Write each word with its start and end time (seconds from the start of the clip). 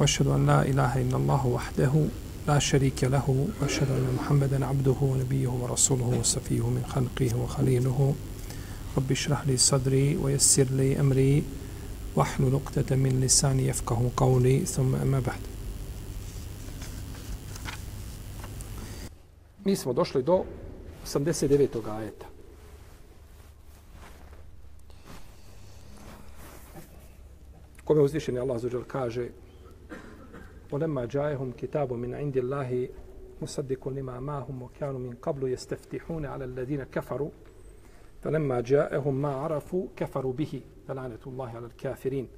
وأشهد 0.00 0.26
أن 0.26 0.46
لا 0.46 0.62
إله 0.62 1.00
إلا 1.00 1.16
الله 1.16 1.46
وحده 1.46 1.92
لا 2.48 2.58
شريك 2.58 3.04
له 3.04 3.46
وأشهد 3.60 3.90
أن 3.90 4.16
محمدا 4.18 4.66
عبده 4.66 4.96
ونبيه 5.00 5.48
ورسوله 5.48 6.18
وصفيه 6.20 6.68
من 6.68 6.84
خلقه 6.88 7.36
وخليله 7.36 8.14
رب 8.96 9.10
اشرح 9.12 9.46
لي 9.46 9.56
صدري 9.56 10.16
ويسر 10.16 10.64
لي 10.70 11.00
أمري 11.00 11.42
واحلل 12.16 12.54
عقدة 12.54 12.96
من 12.96 13.20
لساني 13.20 13.66
يفقه 13.66 14.10
قولي 14.16 14.64
ثم 14.64 14.94
أما 14.94 15.20
بعد 15.20 15.40
Mi 19.64 19.76
smo 19.76 19.92
došli 19.92 20.22
do 20.22 20.44
89. 21.04 21.88
ajeta. 21.88 22.26
Kome 27.84 28.00
uzvišeni 28.00 28.38
Allah 28.38 28.60
zađer 28.60 28.80
kaže 28.86 29.28
ولما 30.74 31.04
جاءهم 31.04 31.52
كتاب 31.52 31.92
من 31.92 32.14
عند 32.14 32.36
الله 32.36 32.88
مصدق 33.42 33.88
لما 33.88 34.20
معهم 34.20 34.62
وكانوا 34.62 35.00
من 35.00 35.14
قبل 35.14 35.52
يستفتحون 35.52 36.26
على 36.26 36.44
الذين 36.44 36.84
كفروا 36.84 37.30
فلما 38.22 38.60
جاءهم 38.60 39.22
ما 39.22 39.34
عرفوا 39.34 39.86
كفروا 39.96 40.32
به 40.32 40.62
فلعنة 40.88 41.18
الله 41.26 41.48
على 41.48 41.66
الكافرين. 41.66 42.28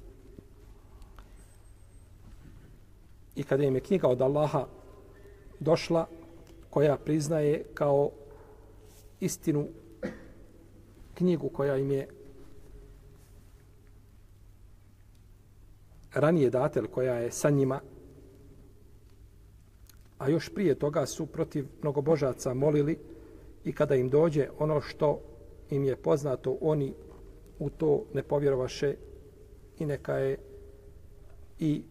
I 3.35 3.43
kada 3.43 3.63
im 3.63 3.75
je 3.75 3.81
knjiga 3.81 4.07
od 4.07 4.21
Allaha 4.21 4.67
došla, 5.59 6.07
koja 6.69 6.97
priznaje 6.97 7.63
kao 7.73 8.11
istinu 9.19 9.67
knjigu 11.13 11.49
koja 11.49 11.77
im 11.77 11.91
je 11.91 12.07
ranije 16.13 16.49
datel 16.49 16.87
koja 16.87 17.13
je 17.13 17.31
sa 17.31 17.49
njima, 17.49 17.79
a 20.17 20.29
još 20.29 20.49
prije 20.49 20.75
toga 20.75 21.05
su 21.05 21.25
protiv 21.25 21.65
mnogobožaca 21.81 22.53
molili 22.53 22.99
i 23.63 23.73
kada 23.73 23.95
im 23.95 24.09
dođe 24.09 24.49
ono 24.59 24.81
što 24.81 25.21
im 25.69 25.83
je 25.83 25.95
poznato, 25.95 26.57
oni 26.61 26.93
u 27.59 27.69
to 27.69 28.05
ne 28.13 28.23
povjerovaše 28.23 28.95
i 29.79 29.85
neka 29.85 30.13
je 30.13 30.37
i 31.59 31.83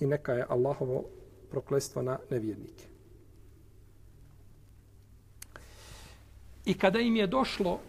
i 0.00 0.06
neka 0.06 0.32
je 0.32 0.46
Allahovo 0.48 1.04
proklestvo 1.50 2.02
na 2.02 2.18
nevjernike. 2.30 2.84
I 6.64 6.74
kada 6.74 7.00
im 7.00 7.16
je 7.16 7.26
došlo, 7.26 7.80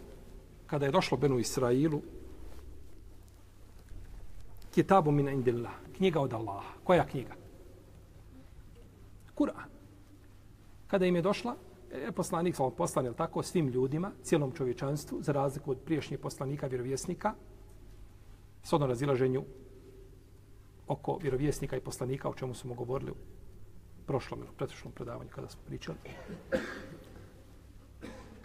kada 0.67 0.85
je 0.85 0.91
došlo 0.91 1.17
Benu 1.17 1.39
Israilu, 1.39 2.01
kitabu 4.71 5.11
min 5.11 5.27
indillah, 5.27 5.73
knjiga 5.97 6.21
od 6.21 6.33
Allaha. 6.33 6.73
Koja 6.83 7.05
knjiga? 7.05 7.33
Kur'an. 9.35 9.69
Kada 10.87 11.05
im 11.05 11.15
je 11.15 11.21
došla, 11.21 11.55
je 11.91 12.11
poslanik 12.11 12.55
sa 12.55 12.69
poslan, 12.69 13.05
je 13.05 13.13
tako, 13.13 13.43
svim 13.43 13.67
ljudima, 13.67 14.11
cijelom 14.23 14.51
čovječanstvu, 14.51 15.21
za 15.21 15.31
razliku 15.31 15.71
od 15.71 15.77
priješnjih 15.85 16.19
poslanika, 16.19 16.67
vjerovjesnika, 16.67 17.33
s 18.63 18.73
odno 18.73 18.87
razilaženju 18.87 19.43
oko 20.87 21.17
vjerovjesnika 21.21 21.77
i 21.77 21.81
poslanika, 21.81 22.29
o 22.29 22.33
čemu 22.33 22.53
smo 22.53 22.73
govorili 22.73 23.11
u 23.11 23.15
prošlom 24.07 24.39
ili 24.39 24.49
pretošlom 24.57 24.93
predavanju 24.93 25.29
kada 25.29 25.49
smo 25.49 25.61
pričali. 25.65 25.97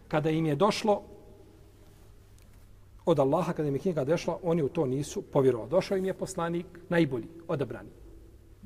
Kada 0.08 0.30
im 0.30 0.46
je 0.46 0.56
došlo 0.56 1.02
od 3.06 3.18
Allaha, 3.18 3.52
kada 3.52 3.68
im 3.68 3.74
je 3.74 3.80
knjiga 3.80 4.04
došla, 4.04 4.38
oni 4.42 4.62
u 4.62 4.68
to 4.68 4.86
nisu 4.86 5.22
povjerovali. 5.22 5.70
Došao 5.70 5.98
im 5.98 6.04
je 6.04 6.14
poslanik 6.14 6.66
najbolji, 6.88 7.28
odabrani. 7.48 7.90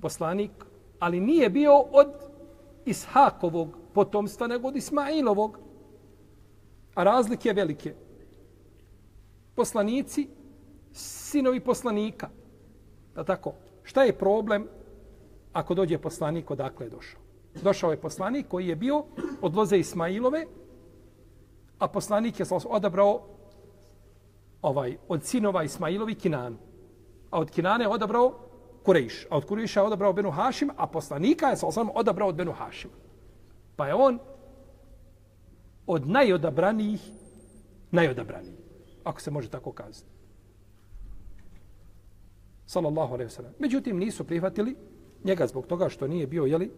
Poslanik, 0.00 0.50
ali 0.98 1.20
nije 1.20 1.50
bio 1.50 1.78
od 1.78 2.08
Ishakovog 2.84 3.68
potomstva, 3.94 4.46
nego 4.46 4.68
od 4.68 4.76
Ismailovog. 4.76 5.58
A 6.94 7.04
razlike 7.04 7.52
velike. 7.52 7.94
Poslanici, 9.54 10.28
sinovi 10.92 11.60
poslanika. 11.60 12.28
Da 13.14 13.24
tako? 13.24 13.54
Šta 13.82 14.02
je 14.02 14.18
problem 14.18 14.66
ako 15.52 15.74
dođe 15.74 15.98
poslanik 15.98 16.50
odakle 16.50 16.86
je 16.86 16.90
došao? 16.90 17.20
Došao 17.62 17.90
je 17.90 18.00
poslanik 18.00 18.48
koji 18.48 18.68
je 18.68 18.76
bio 18.76 19.04
od 19.42 19.56
loze 19.56 19.78
Ismailove, 19.78 20.46
a 21.78 21.88
poslanik 21.88 22.40
je 22.40 22.46
odabrao 22.68 23.37
ovaj 24.62 24.96
od 25.08 25.24
sinova 25.24 25.64
Ismailovi 25.64 26.14
Kinanu. 26.14 26.56
A 27.30 27.40
od 27.40 27.50
Kinane 27.50 27.84
je 27.84 27.88
odabrao 27.88 28.38
Kurejš. 28.82 29.26
A 29.30 29.36
od 29.36 29.44
Kurejša 29.44 29.80
je 29.80 29.86
odabrao 29.86 30.12
Benu 30.12 30.30
Hašim, 30.30 30.70
a 30.76 30.86
poslanika 30.86 31.46
je 31.46 31.56
sa 31.56 31.66
odabrao 31.94 32.28
od 32.28 32.34
Benu 32.34 32.52
Hašima. 32.52 32.94
Pa 33.76 33.86
je 33.86 33.94
on 33.94 34.18
od 35.86 36.08
najodabranijih 36.08 37.00
najodabraniji. 37.90 38.56
Ako 39.04 39.20
se 39.20 39.30
može 39.30 39.48
tako 39.48 39.72
kazati 39.72 40.18
sallallahu 42.68 43.14
alejhi 43.14 43.28
ve 43.28 43.34
sellem. 43.34 43.52
Međutim 43.58 43.98
nisu 43.98 44.24
prihvatili 44.24 44.76
njega 45.24 45.46
zbog 45.46 45.66
toga 45.66 45.88
što 45.88 46.06
nije 46.06 46.26
bio 46.26 46.44
jeli 46.44 46.70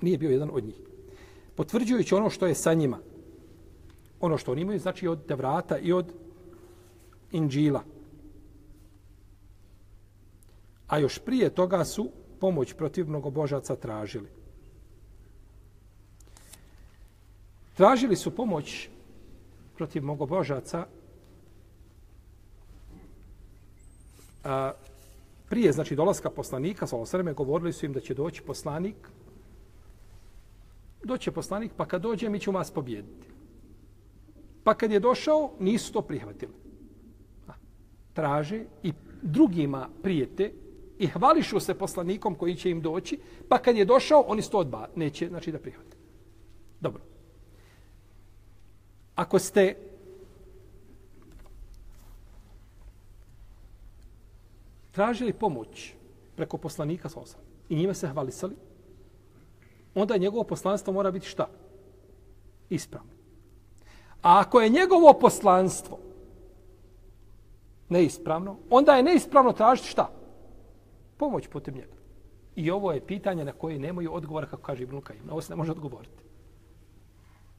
nije 0.00 0.18
bio 0.18 0.30
jedan 0.30 0.50
od 0.52 0.64
njih. 0.64 0.80
Potvrđujući 1.54 2.14
ono 2.14 2.30
što 2.30 2.46
je 2.46 2.54
sa 2.54 2.74
njima. 2.74 2.98
Ono 4.20 4.38
što 4.38 4.52
oni 4.52 4.62
imaju 4.62 4.78
znači 4.78 5.08
od 5.08 5.26
Tevrata 5.26 5.78
i 5.78 5.92
od 5.92 6.12
Inđila. 7.32 7.82
A 10.88 10.98
još 10.98 11.18
prije 11.18 11.50
toga 11.50 11.84
su 11.84 12.10
pomoć 12.40 12.72
protiv 12.72 13.08
mnogobožaca 13.08 13.76
tražili. 13.76 14.28
Tražili 17.76 18.16
su 18.16 18.30
pomoć 18.36 18.88
protiv 19.76 20.02
mnogobožaca 20.02 20.86
a, 24.44 24.72
prije 25.48 25.72
znači 25.72 25.96
dolaska 25.96 26.30
poslanika 26.30 26.86
sa 26.86 26.96
osreme 26.96 27.32
govorili 27.32 27.72
su 27.72 27.86
im 27.86 27.92
da 27.92 28.00
će 28.00 28.14
doći 28.14 28.42
poslanik 28.42 28.96
doće 31.04 31.30
poslanik 31.30 31.72
pa 31.76 31.86
kad 31.86 32.02
dođe 32.02 32.28
mi 32.28 32.40
ćemo 32.40 32.58
vas 32.58 32.70
pobjediti 32.70 33.39
pa 34.70 34.74
kad 34.74 34.92
je 34.92 35.00
došao 35.00 35.50
nisu 35.58 35.92
to 35.92 36.02
prihvatili 36.02 36.52
a, 37.48 37.52
traže 38.12 38.64
i 38.82 38.92
drugima 39.22 39.88
prijete 40.02 40.52
i 40.98 41.06
hvališu 41.06 41.60
se 41.60 41.74
poslanikom 41.74 42.34
koji 42.34 42.54
će 42.54 42.70
im 42.70 42.80
doći 42.80 43.18
pa 43.48 43.58
kad 43.58 43.76
je 43.76 43.84
došao 43.84 44.20
oni 44.20 44.42
sto 44.42 44.58
odba 44.58 44.88
neće 44.96 45.28
znači 45.28 45.52
da 45.52 45.58
prihvate 45.58 45.96
dobro 46.80 47.02
ako 49.14 49.38
ste 49.38 49.76
tražili 54.90 55.32
pomoć 55.32 55.94
preko 56.36 56.58
poslanika 56.58 57.08
sa 57.08 57.20
osam 57.20 57.40
i 57.68 57.76
njime 57.76 57.94
se 57.94 58.08
hvalisali, 58.08 58.56
onda 59.94 60.16
njegovo 60.16 60.44
poslanstvo 60.44 60.92
mora 60.92 61.10
biti 61.10 61.26
šta? 61.26 61.48
Ispravno. 62.68 63.19
A 64.22 64.40
ako 64.40 64.60
je 64.60 64.68
njegovo 64.68 65.12
poslanstvo 65.20 65.98
neispravno, 67.88 68.56
onda 68.70 68.92
je 68.92 69.02
neispravno 69.02 69.52
tražiti 69.52 69.88
šta? 69.88 70.10
Pomoć 71.16 71.46
putem 71.46 71.74
njega. 71.74 72.00
I 72.56 72.70
ovo 72.70 72.92
je 72.92 73.06
pitanje 73.06 73.44
na 73.44 73.52
koje 73.52 73.78
nemaju 73.78 74.14
odgovora, 74.14 74.46
kako 74.46 74.62
kaže 74.62 74.82
Ibn 74.82 75.00
Kajim. 75.00 75.26
Na 75.26 75.32
ovo 75.32 75.42
se 75.42 75.52
ne 75.52 75.56
može 75.56 75.72
odgovoriti. 75.72 76.22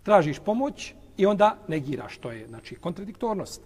Tražiš 0.04 0.40
pomoć 0.40 0.94
i 1.18 1.26
onda 1.26 1.58
negiraš. 1.68 2.18
To 2.18 2.32
je, 2.32 2.48
znači, 2.48 2.76
kontradiktornost. 2.76 3.62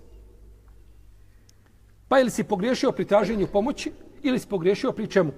Pa 2.08 2.20
ili 2.20 2.32
si 2.32 2.44
pogriješio 2.44 2.92
pri 2.92 3.06
traženju 3.06 3.48
pomoći, 3.48 3.92
ili 4.24 4.40
si 4.40 4.48
pogriješio 4.48 4.92
pri 4.92 5.08
čemu? 5.08 5.32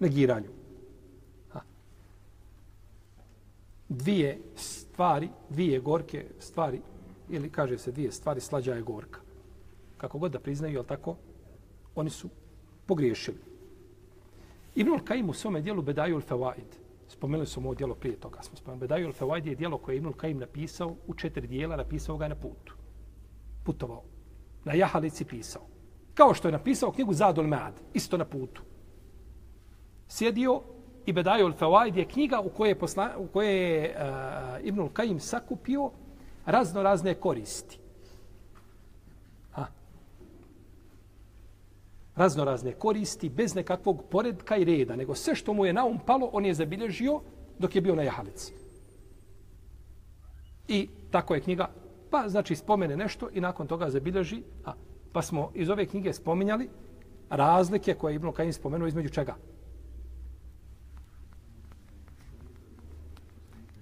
Negiranju. 0.00 0.48
Ha. 1.52 1.60
Dvije 3.92 4.38
stvari, 4.56 5.28
dvije 5.48 5.80
gorke 5.80 6.26
stvari, 6.38 6.80
ili 7.28 7.50
kaže 7.50 7.78
se 7.78 7.92
dvije 7.92 8.12
stvari, 8.12 8.40
slađa 8.40 8.74
je 8.74 8.82
gorka. 8.82 9.20
kako 9.96 10.18
god 10.18 10.32
da 10.32 10.40
priznaju, 10.40 10.74
jel 10.74 10.84
tako, 10.84 11.16
oni 11.94 12.10
su 12.10 12.28
pogriješili. 12.86 13.38
Ibnul 14.74 15.00
Kajim 15.04 15.30
u 15.30 15.32
svome 15.32 15.60
dijelu 15.60 15.82
Bedaju 15.82 16.20
al-Fawaid, 16.20 16.78
spomenuli 17.08 17.46
smo 17.46 17.68
ovo 17.68 17.74
dijelo 17.74 17.94
prije 17.94 18.16
toga, 18.16 18.42
smo 18.42 18.56
spomenuli, 18.56 18.80
Bedaju 18.80 19.08
al-Fawaid 19.08 19.46
je 19.46 19.54
dijelo 19.54 19.78
koje 19.78 19.94
je 19.94 19.96
Ibnul 19.96 20.12
Kajim 20.12 20.38
napisao 20.38 20.96
u 21.06 21.14
četiri 21.14 21.46
dijela, 21.46 21.76
napisao 21.76 22.16
ga 22.16 22.28
na 22.28 22.34
putu. 22.34 22.74
Putovao. 23.64 24.02
Na 24.64 24.74
jahalici 24.74 25.24
pisao. 25.24 25.62
Kao 26.14 26.34
što 26.34 26.48
je 26.48 26.52
napisao 26.52 26.92
knjigu 26.92 27.12
Zadul 27.12 27.46
Mad, 27.46 27.80
isto 27.94 28.16
na 28.16 28.24
putu. 28.24 28.62
Sjedio 30.08 30.62
i 31.06 31.12
Bedaju 31.12 31.46
al-Fawaid 31.46 31.96
je 31.96 32.04
knjiga 32.04 32.40
u 32.40 32.48
kojoj 32.48 32.70
je, 32.70 32.78
posla, 32.78 33.10
u 33.18 33.26
kojoj 33.26 33.54
je 33.54 33.96
uh, 33.96 34.66
Ibnul 34.66 34.88
Kajim 34.88 35.20
sakupio 35.20 35.90
razno 36.46 36.82
razne 36.82 37.14
koristi. 37.14 37.78
Ha. 39.52 39.66
Razno 42.16 42.44
razne 42.44 42.72
koristi 42.72 43.28
bez 43.28 43.54
nekakvog 43.54 44.04
poredka 44.10 44.56
i 44.56 44.64
reda, 44.64 44.96
nego 44.96 45.14
sve 45.14 45.34
što 45.34 45.54
mu 45.54 45.66
je 45.66 45.72
na 45.72 45.84
um 45.84 45.98
palo, 46.06 46.30
on 46.32 46.46
je 46.46 46.54
zabilježio 46.54 47.20
dok 47.58 47.74
je 47.74 47.80
bio 47.80 47.94
na 47.94 48.02
jahalici. 48.02 48.52
I 50.68 50.88
tako 51.10 51.34
je 51.34 51.40
knjiga, 51.40 51.70
pa 52.10 52.28
znači 52.28 52.56
spomene 52.56 52.96
nešto 52.96 53.28
i 53.32 53.40
nakon 53.40 53.66
toga 53.66 53.90
zabilježi, 53.90 54.42
a, 54.64 54.72
pa 55.12 55.22
smo 55.22 55.50
iz 55.54 55.70
ove 55.70 55.86
knjige 55.86 56.12
spominjali 56.12 56.68
razlike 57.30 57.94
koje 57.94 58.12
je 58.12 58.16
Ibnul 58.16 58.32
Kajim 58.32 58.52
spomenuo 58.52 58.88
između 58.88 59.08
čega? 59.08 59.36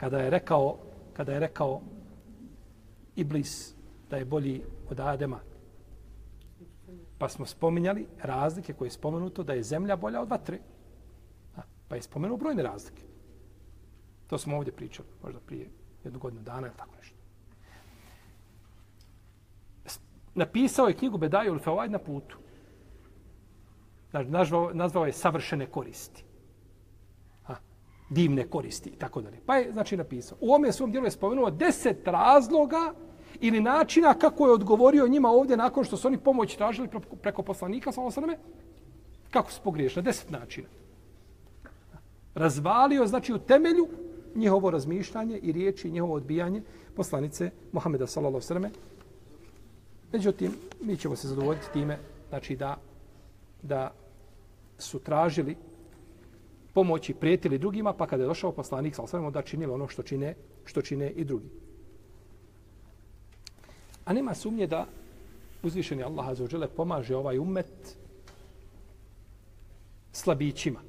Kada 0.00 0.18
je 0.18 0.30
rekao, 0.30 0.76
kada 1.12 1.32
je 1.32 1.40
rekao 1.40 1.80
Iblis 3.16 3.74
da 4.10 4.16
je 4.16 4.24
bolji 4.24 4.62
od 4.90 5.00
Adema. 5.00 5.40
Pa 7.18 7.28
smo 7.28 7.46
spominjali 7.46 8.06
razlike 8.22 8.72
koje 8.72 8.86
je 8.86 8.92
spomenuto 8.92 9.42
da 9.42 9.52
je 9.52 9.62
zemlja 9.62 9.96
bolja 9.96 10.20
od 10.20 10.28
vatre. 10.28 10.58
Pa 11.88 11.94
je 11.94 12.02
spomenuo 12.02 12.36
brojne 12.36 12.62
razlike. 12.62 13.02
To 14.26 14.38
smo 14.38 14.56
ovdje 14.56 14.72
pričali, 14.72 15.08
možda 15.22 15.40
prije 15.40 15.70
jednu 16.04 16.18
godinu 16.18 16.42
dana 16.42 16.66
ili 16.66 16.76
tako 16.76 16.96
nešto. 16.96 17.16
Napisao 20.34 20.88
je 20.88 20.96
knjigu 20.96 21.18
Bedaju 21.18 21.52
Ulfeovajd 21.52 21.90
na 21.90 21.98
putu. 21.98 22.38
Nazvao, 24.12 24.70
nazvao 24.74 25.06
je 25.06 25.12
savršene 25.12 25.66
koristi. 25.66 26.24
Divne 28.10 28.46
koristi 28.46 28.90
i 28.90 28.96
tako 28.96 29.20
dalje. 29.20 29.40
Pa 29.46 29.56
je, 29.56 29.72
znači, 29.72 29.96
napisao. 29.96 30.38
U 30.40 30.54
ome 30.54 30.72
svom 30.72 30.90
dijelu 30.90 31.06
je 31.06 31.10
spomenuo 31.10 31.50
deset 31.50 32.08
razloga 32.08 32.94
ili 33.40 33.60
načina 33.60 34.14
kako 34.14 34.46
je 34.46 34.52
odgovorio 34.52 35.08
njima 35.08 35.28
ovdje 35.28 35.56
nakon 35.56 35.84
što 35.84 35.96
su 35.96 36.08
oni 36.08 36.18
pomoć 36.18 36.56
tražili 36.56 36.88
preko 37.22 37.42
poslanika, 37.42 37.92
sa 37.92 38.02
osaname, 38.02 38.38
kako 39.30 39.52
su 39.52 39.60
pogriješili, 39.64 40.02
deset 40.02 40.30
načina. 40.30 40.68
Razvalio, 42.34 43.06
znači 43.06 43.32
u 43.32 43.38
temelju, 43.38 43.88
njihovo 44.34 44.70
razmišljanje 44.70 45.38
i 45.38 45.52
riječi, 45.52 45.90
njihovo 45.90 46.14
odbijanje 46.14 46.62
poslanice 46.96 47.50
Mohameda 47.72 48.06
sallallahu 48.06 48.40
sallam. 48.40 48.70
Međutim, 50.12 50.52
mi 50.82 50.96
ćemo 50.96 51.16
se 51.16 51.28
zadovoljiti 51.28 51.72
time, 51.72 51.98
znači 52.28 52.56
da, 52.56 52.76
da 53.62 53.92
su 54.78 54.98
tražili 54.98 55.56
pomoći, 56.74 57.14
prijetili 57.14 57.58
drugima, 57.58 57.92
pa 57.92 58.06
kada 58.06 58.22
je 58.22 58.26
došao 58.26 58.52
poslanik 58.52 58.94
sa 58.94 59.02
osvrame, 59.02 59.30
da 59.30 59.42
činili 59.42 59.72
ono 59.72 59.88
što 59.88 60.02
čine, 60.02 60.34
što 60.64 60.82
čine 60.82 61.10
i 61.10 61.24
drugi. 61.24 61.48
A 64.04 64.12
nema 64.12 64.34
sumnje 64.34 64.66
da 64.66 64.86
uzvišeni 65.62 66.02
Allah 66.02 66.28
azzawajal 66.28 66.68
pomaže 66.76 67.16
ovaj 67.16 67.38
ummet 67.38 67.96
slabićima. 70.12 70.80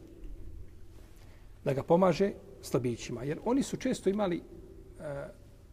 Da 1.63 1.74
ga 1.74 1.83
pomaže 1.83 2.31
slabićima. 2.62 3.24
Jer 3.24 3.39
oni 3.45 3.63
su 3.63 3.78
često 3.78 4.10
imali, 4.10 4.38
uh, 4.38 5.06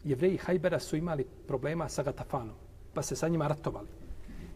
jevreji 0.04 0.36
Hajbera 0.36 0.80
su 0.80 0.96
imali 0.96 1.26
problema 1.46 1.88
sa 1.88 2.02
Gatafanom. 2.02 2.56
Pa 2.94 3.02
se 3.02 3.16
sa 3.16 3.28
njima 3.28 3.48
ratovali. 3.48 3.88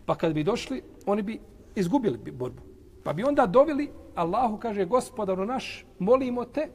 Pa 0.07 0.15
kad 0.15 0.35
bi 0.35 0.45
došli, 0.45 0.83
oni 1.07 1.23
bi 1.23 1.41
izgubili 1.75 2.19
borbu. 2.19 2.72
Pa 3.03 3.13
bi 3.13 3.25
onda 3.25 3.47
doveli, 3.47 3.91
Allahu 4.15 4.59
kaže, 4.59 4.85
gospodaru 4.85 5.47
naš, 5.47 5.87
molimo 5.99 6.45
te 6.45 6.69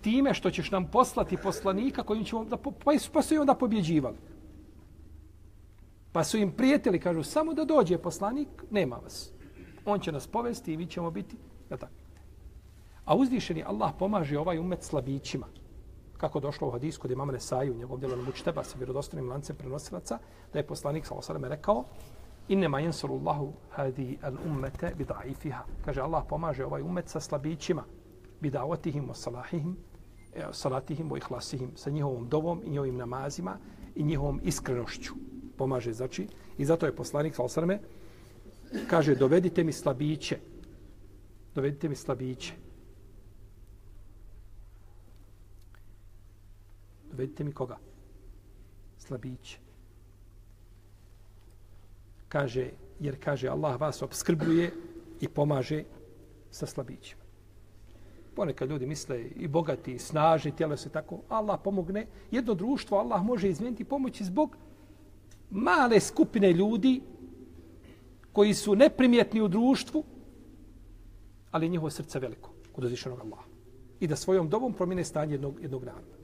time 0.00 0.34
što 0.34 0.50
ćeš 0.50 0.70
nam 0.70 0.90
poslati 0.90 1.36
poslanika 1.36 2.02
kojim 2.02 2.24
ćemo 2.24 2.44
da 2.44 2.56
po, 2.56 2.70
pa, 2.70 2.92
pa 3.12 3.22
su 3.22 3.34
i 3.34 3.38
onda 3.38 3.54
pobjeđivali. 3.54 4.16
Pa 6.12 6.24
su 6.24 6.38
im 6.38 6.52
prijetili, 6.52 7.00
kažu, 7.00 7.22
samo 7.22 7.54
da 7.54 7.64
dođe 7.64 7.98
poslanik, 7.98 8.48
nema 8.70 8.96
vas. 8.96 9.32
On 9.84 10.00
će 10.00 10.12
nas 10.12 10.26
povesti 10.26 10.72
i 10.72 10.76
vi 10.76 10.86
ćemo 10.86 11.10
biti. 11.10 11.36
Ja 11.70 11.76
tako. 11.76 11.92
A 13.04 13.16
uzvišeni 13.16 13.64
Allah 13.66 13.92
pomaže 13.98 14.38
ovaj 14.38 14.58
umet 14.58 14.82
slabićima. 14.82 15.46
Kako 16.16 16.40
došlo 16.40 16.68
u 16.68 16.70
hadisku 16.70 17.02
kod 17.02 17.10
imama 17.10 17.32
Nesaju, 17.32 17.72
u 17.72 17.76
njegovom 17.76 18.00
djelu 18.00 18.22
Mučteba 18.22 18.64
sa 18.64 18.78
vjerodostanim 18.78 19.28
lancem 19.28 19.56
prenosilaca, 19.56 20.18
da 20.52 20.58
je 20.58 20.66
poslanik 20.66 21.06
s.a.v. 21.06 21.48
rekao 21.48 21.84
Innema 22.48 22.80
jensurullahu 22.80 23.52
hadi 23.70 24.18
al 24.22 24.36
ummete 24.46 24.94
bidaifiha. 24.98 25.64
Kaže, 25.84 26.00
Allah 26.00 26.24
pomaže 26.28 26.64
ovaj 26.64 26.82
umet 26.82 27.08
sa 27.08 27.20
slabićima 27.20 27.84
bidavatihim 28.40 29.08
wa 29.08 29.14
salahihim 29.14 29.76
e, 30.34 30.42
salatihim 30.52 31.10
wa 31.10 31.18
ihlasihim 31.18 31.70
sa 31.76 31.90
njihovom 31.90 32.28
dovom 32.28 32.62
i 32.64 32.70
njihovim 32.70 32.96
namazima 32.96 33.58
i 33.94 34.02
njihovom 34.02 34.40
iskrenošću. 34.44 35.14
Pomaže 35.56 35.92
znači 35.92 36.28
i 36.58 36.64
zato 36.64 36.86
je 36.86 36.96
poslanik 36.96 37.34
sallallahu 37.34 37.84
kaže 38.90 39.14
dovedite 39.14 39.64
mi 39.64 39.72
slabiće. 39.72 40.38
Dovedite 41.54 41.88
mi 41.88 41.96
slabiće. 41.96 42.52
Dovedite 47.10 47.44
mi 47.44 47.52
koga? 47.52 47.78
Slabiće 48.98 49.65
kaže 52.28 52.70
jer 53.00 53.16
kaže 53.24 53.48
Allah 53.48 53.80
vas 53.80 54.02
obskrbljuje 54.02 54.72
i 55.20 55.28
pomaže 55.28 55.84
sa 56.50 56.66
slabićima 56.66 57.26
ponekad 58.36 58.70
ljudi 58.70 58.86
misle 58.86 59.24
i 59.36 59.48
bogati, 59.48 59.92
i 59.92 59.98
snažni, 59.98 60.56
tijelo 60.56 60.76
se 60.76 60.88
tako, 60.88 61.20
Allah 61.28 61.60
pomogne. 61.64 62.06
Jedno 62.30 62.54
društvo 62.54 62.98
Allah 62.98 63.22
može 63.22 63.48
izmijeniti 63.48 63.84
pomoći 63.84 64.24
zbog 64.24 64.56
male 65.50 66.00
skupine 66.00 66.52
ljudi 66.52 67.00
koji 68.32 68.54
su 68.54 68.74
neprimjetni 68.74 69.40
u 69.40 69.48
društvu, 69.48 70.04
ali 71.50 71.68
njihovo 71.68 71.90
srce 71.90 72.18
veliko 72.18 72.50
kod 72.72 72.84
uzvišenog 72.84 73.20
Allaha. 73.20 73.48
I 74.00 74.06
da 74.06 74.16
svojom 74.16 74.48
dobom 74.48 74.72
promine 74.72 75.04
stanje 75.04 75.34
jednog, 75.34 75.62
jednog 75.62 75.84
naroda. 75.84 76.15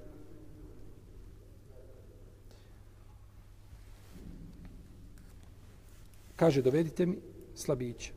Kaže, 6.42 6.62
dovedite 6.62 7.06
mi 7.06 7.16
slabiće. 7.54 8.12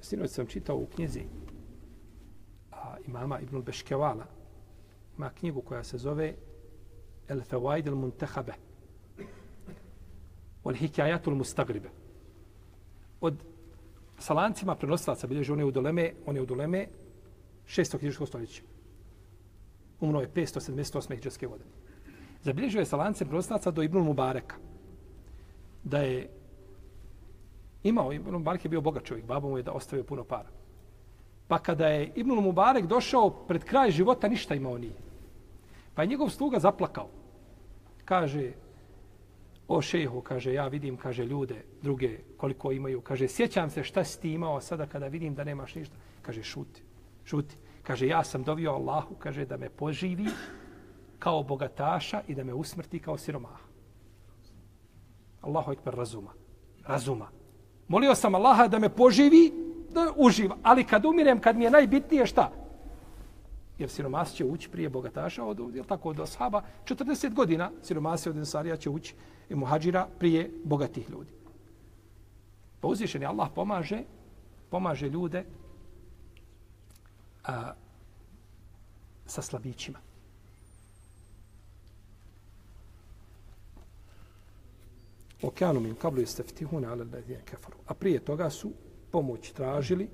Sinoć 0.00 0.30
sam 0.30 0.46
čitao 0.46 0.76
u 0.76 0.86
knjizi 0.86 1.22
a, 2.72 2.96
imama 3.06 3.40
Ibnul 3.40 3.62
Beškevala 3.62 4.26
ima 5.16 5.30
knjigu 5.30 5.60
koja 5.60 5.84
se 5.84 5.98
zove 5.98 6.34
El 7.28 7.40
Fawaid 7.40 7.88
al 7.88 7.94
Muntahabe 7.94 8.52
od 10.64 10.76
Hikajatul 10.76 11.34
Mustagribe 11.34 11.88
od 13.20 13.34
salancima 14.18 14.74
prenosilaca 14.74 15.26
bilježi 15.26 15.52
one 15.52 15.64
u 15.64 15.70
doleme 15.70 16.12
one 16.26 16.40
u 16.40 16.46
doleme 16.46 16.86
600 17.66 17.98
knjižskog 17.98 18.28
stoljeća 18.28 18.62
Umro 20.00 20.20
je 20.20 20.30
578. 20.34 21.14
hijđarske 21.14 21.46
godine 21.46 21.70
zabilježio 22.42 22.78
je 22.78 22.86
salance 22.86 23.24
prenosilaca 23.24 23.70
do 23.70 23.82
Ibnul 23.82 24.04
Mubareka 24.04 24.56
da 25.84 25.98
je 25.98 26.35
imao, 27.88 28.12
Ibn 28.12 28.30
Mubarek 28.30 28.64
je 28.64 28.68
bio 28.68 28.80
bogat 28.80 29.04
čovjek, 29.04 29.26
baba 29.26 29.48
mu 29.48 29.56
je 29.56 29.62
da 29.62 29.72
ostavio 29.72 30.04
puno 30.04 30.24
para. 30.24 30.48
Pa 31.48 31.58
kada 31.58 31.88
je 31.88 32.12
Ibn 32.14 32.30
Mubarek 32.30 32.86
došao 32.86 33.30
pred 33.30 33.64
kraj 33.64 33.90
života, 33.90 34.28
ništa 34.28 34.54
imao 34.54 34.78
nije. 34.78 34.96
Pa 35.94 36.02
je 36.02 36.08
njegov 36.08 36.28
sluga 36.28 36.58
zaplakao. 36.58 37.08
Kaže, 38.04 38.52
o 39.68 39.82
šehu, 39.82 40.20
kaže, 40.20 40.52
ja 40.52 40.68
vidim, 40.68 40.96
kaže, 40.96 41.24
ljude, 41.24 41.64
druge, 41.82 42.18
koliko 42.36 42.72
imaju. 42.72 43.00
Kaže, 43.00 43.28
sjećam 43.28 43.70
se 43.70 43.84
šta 43.84 44.04
si 44.04 44.20
ti 44.20 44.32
imao 44.32 44.60
sada 44.60 44.86
kada 44.86 45.06
vidim 45.06 45.34
da 45.34 45.44
nemaš 45.44 45.74
ništa. 45.74 45.96
Kaže, 46.22 46.42
šuti, 46.42 46.82
šuti. 47.24 47.56
Kaže, 47.82 48.06
ja 48.06 48.24
sam 48.24 48.42
dovio 48.42 48.72
Allahu, 48.72 49.14
kaže, 49.14 49.44
da 49.44 49.56
me 49.56 49.70
poživi 49.70 50.26
kao 51.18 51.42
bogataša 51.42 52.22
i 52.28 52.34
da 52.34 52.44
me 52.44 52.54
usmrti 52.54 52.98
kao 52.98 53.18
siromaha. 53.18 53.64
Allahu 55.40 55.72
ekber 55.72 55.94
razuma. 55.94 56.32
Razuma. 56.84 57.28
Molio 57.88 58.14
sam 58.14 58.34
Allaha 58.34 58.68
da 58.68 58.78
me 58.78 58.88
poživi 58.88 59.52
da 59.90 60.12
uživa. 60.16 60.56
Ali 60.62 60.84
kad 60.84 61.04
umirem, 61.04 61.40
kad 61.40 61.56
mi 61.56 61.64
je 61.64 61.70
najbitnije 61.70 62.26
šta? 62.26 62.52
Jer 63.78 63.90
siromas 63.90 64.32
će 64.34 64.44
ući 64.44 64.68
prije 64.70 64.88
bogataša, 64.88 65.44
od, 65.44 65.74
je 65.74 65.82
tako, 65.82 66.08
od 66.08 66.20
ashaba, 66.20 66.62
40 66.84 67.34
godina 67.34 67.70
siromasi 67.82 68.28
od 68.28 68.36
Ensarija 68.36 68.76
će 68.76 68.90
ući 68.90 69.14
i 69.48 69.54
muhađira 69.54 70.06
prije 70.18 70.50
bogatih 70.64 71.10
ljudi. 71.10 71.32
Pa 72.80 72.88
uzvišen 72.88 73.22
je 73.22 73.28
Allah 73.28 73.48
pomaže, 73.54 74.02
pomaže 74.70 75.08
ljude 75.08 75.44
a, 77.44 77.72
sa 79.26 79.42
slabićima. 79.42 80.05
Okeanu 85.46 85.80
min 85.80 85.94
kablu 85.94 86.20
jeste 86.20 86.42
ftihune 86.42 86.86
ale 86.86 87.04
ledine 87.04 87.42
kefaru. 87.44 87.78
A 87.86 87.94
prije 87.94 88.18
toga 88.18 88.50
su 88.50 88.72
pomoć 89.10 89.50
tražili 89.52 90.08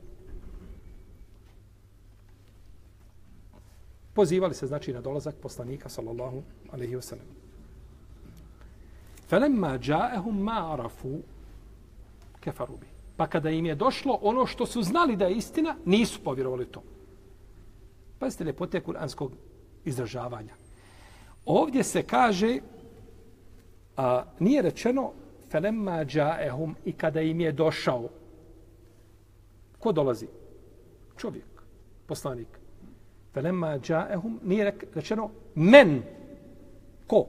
pozivali 4.15 4.55
se 4.55 4.67
znači 4.67 4.93
na 4.93 5.01
dolazak 5.01 5.35
poslanika 5.43 5.89
sallallahu 5.89 6.43
alaihi 6.73 6.97
wasallam. 6.97 7.01
sellem. 7.01 7.27
Falamma 9.29 9.79
ja'ahum 9.79 10.33
ma 10.33 10.91
kafaru 12.41 12.77
bi. 12.77 12.87
Pa 13.17 13.27
kada 13.27 13.51
im 13.51 13.67
je 13.67 13.75
došlo 13.75 14.19
ono 14.23 14.47
što 14.47 14.67
su 14.67 14.83
znali 14.83 15.17
da 15.17 15.27
je 15.27 15.37
istina, 15.37 15.77
nisu 15.85 16.21
povjerovali 16.25 16.67
to. 16.67 16.83
Pazite 18.19 18.45
ljepote 18.45 18.81
kuranskog 18.81 19.33
izražavanja. 19.85 20.55
Ovdje 21.45 21.83
se 21.83 22.03
kaže, 22.03 22.59
a, 23.97 24.25
nije 24.39 24.63
rečeno 24.63 25.13
felemma 25.53 26.05
džaehum 26.05 26.77
i 26.85 26.93
kada 26.93 27.21
im 27.21 27.41
je 27.41 27.53
došao. 27.53 28.09
Ko 29.79 29.93
dolazi? 29.93 30.27
Čovjek, 31.17 31.63
poslanik. 32.07 32.49
Felemma 33.33 33.79
džaehum 33.79 34.41
nije 34.43 34.75
rečeno 34.95 35.31
men. 35.55 36.03
Ko? 37.07 37.27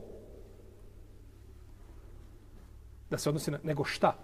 Da 3.09 3.17
se 3.17 3.29
odnosi 3.29 3.51
na 3.51 3.59
nego 3.63 3.83
šta? 3.83 4.15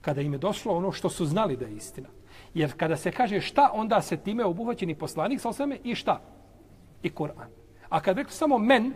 Kada 0.00 0.20
im 0.20 0.32
je 0.32 0.38
došlo 0.38 0.74
ono 0.76 0.92
što 0.92 1.08
su 1.08 1.26
znali 1.26 1.56
da 1.56 1.66
je 1.66 1.76
istina. 1.76 2.08
Jer 2.54 2.72
kada 2.76 2.96
se 2.96 3.12
kaže 3.12 3.40
šta, 3.40 3.70
onda 3.74 4.02
se 4.02 4.16
time 4.16 4.44
obuhvaćeni 4.44 4.94
poslanik 4.94 5.40
sa 5.40 5.48
osvrame 5.48 5.78
i 5.84 5.94
šta? 5.94 6.20
I 7.02 7.10
Kur'an. 7.10 7.48
A 7.88 8.00
kad 8.00 8.16
rekli 8.16 8.32
samo 8.32 8.58
men, 8.58 8.92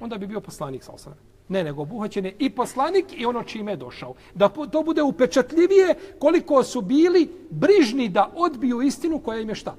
onda 0.00 0.18
bi 0.18 0.26
bio 0.26 0.40
poslanik 0.40 0.84
sa 0.84 0.92
osrame. 0.92 1.20
Ne, 1.48 1.64
nego 1.64 1.82
obuhvaćen 1.82 2.24
je 2.24 2.36
i 2.38 2.50
poslanik 2.50 3.04
i 3.12 3.26
ono 3.26 3.42
čime 3.42 3.72
je 3.72 3.76
došao. 3.76 4.14
Da 4.34 4.48
to 4.48 4.82
bude 4.82 5.02
upečatljivije 5.02 5.94
koliko 6.18 6.64
su 6.64 6.80
bili 6.80 7.30
brižni 7.50 8.08
da 8.08 8.32
odbiju 8.34 8.82
istinu 8.82 9.18
koja 9.18 9.40
im 9.40 9.48
je 9.48 9.54
šta? 9.54 9.76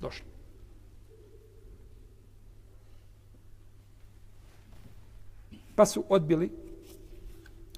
Došla. 0.00 0.26
Pa 5.74 5.86
su 5.86 6.04
odbili 6.08 6.50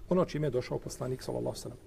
ono 0.08 0.24
čime 0.24 0.46
je 0.46 0.50
došao 0.50 0.78
poslanik 0.78 1.22
sallallahu 1.22 1.48
alejhi 1.48 1.58
ve 1.58 1.62
sellem. 1.62 1.78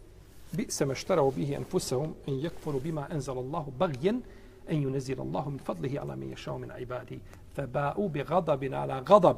Bi 0.52 0.66
se 0.70 0.86
meštarao 0.86 1.32
bihi 1.32 1.56
anfusahum 1.56 2.14
en 2.28 2.34
yakfuru 2.34 2.82
bima 2.82 3.08
anzala 3.10 3.42
Allahu 3.42 3.72
baghyan 3.72 4.22
en 4.68 4.84
yunzila 4.84 5.22
Allahu 5.22 5.50
min 5.50 5.60
fadlihi 5.60 5.98
ala 5.98 6.16
min 6.16 6.30
yashao 6.30 6.58
min 6.58 6.72
ibadihi 6.80 7.22
faba'u 7.56 8.10
bi 8.10 8.24
ghadabin 8.24 8.74
ala 8.74 9.02
ghadab 9.02 9.38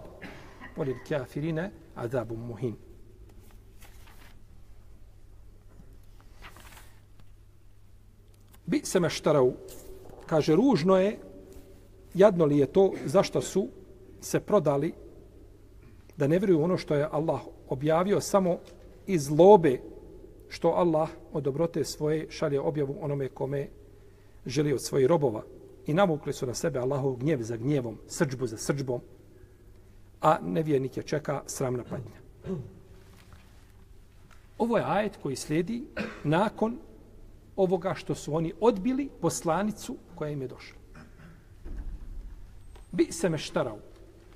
عذاب 0.77 1.27
مهين 1.37 1.71
azabum 1.95 2.39
muhim. 2.39 2.75
Bi 8.65 8.81
se 8.83 8.99
meštarau, 8.99 9.53
kaže, 10.25 10.55
ružno 10.55 10.97
je, 10.97 11.19
jadno 12.13 12.45
li 12.45 12.57
je 12.57 12.65
to, 12.65 12.91
zašto 13.05 13.41
su 13.41 13.67
se 14.21 14.39
prodali 14.39 14.93
da 16.17 16.27
ne 16.27 16.39
vjeruju 16.39 16.63
ono 16.63 16.77
što 16.77 16.95
je 16.95 17.07
Allah 17.11 17.41
objavio 17.69 18.21
samo 18.21 18.57
iz 19.07 19.29
lobe 19.29 19.79
što 20.49 20.69
Allah 20.69 21.09
od 21.33 21.43
dobrote 21.43 21.83
svoje 21.83 22.27
šalje 22.29 22.59
objavu 22.59 22.95
onome 23.01 23.29
kome 23.29 23.67
želi 24.45 24.73
od 24.73 24.83
svojih 24.83 25.07
robova. 25.07 25.43
I 25.85 25.93
navukli 25.93 26.33
su 26.33 26.47
na 26.47 26.53
sebe 26.53 26.79
Allahov 26.79 27.15
gnjev 27.15 27.41
za 27.41 27.57
gnjevom, 27.57 27.97
srđbu 28.07 28.47
za 28.47 28.57
srđbom, 28.57 29.01
a 30.21 30.37
nevjernike 30.41 31.03
čeka 31.03 31.43
sramna 31.45 31.83
patnja. 31.83 32.19
Ovo 34.57 34.77
je 34.77 34.83
ajet 34.87 35.17
koji 35.23 35.35
slijedi 35.35 35.87
nakon 36.23 36.77
ovoga 37.55 37.93
što 37.93 38.15
su 38.15 38.35
oni 38.35 38.53
odbili 38.59 39.09
poslanicu 39.21 39.97
koja 40.15 40.29
im 40.29 40.41
je 40.41 40.47
došla. 40.47 40.77
Bi 42.91 43.11
se 43.11 43.29
meštarao. 43.29 43.77